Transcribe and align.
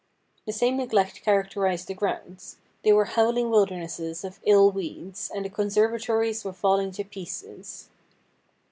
The 0.47 0.51
same 0.51 0.77
neglect 0.77 1.21
characterised 1.21 1.87
the 1.87 1.93
grounds. 1.93 2.57
They 2.81 2.91
were 2.91 3.05
howling 3.05 3.51
wilder 3.51 3.77
nesses 3.77 4.23
of 4.25 4.39
ill 4.43 4.71
weeds, 4.71 5.29
and 5.31 5.45
the 5.45 5.49
conservatories 5.51 6.43
were 6.43 6.53
falling 6.53 6.89
to 6.93 7.03
pieces. 7.03 7.87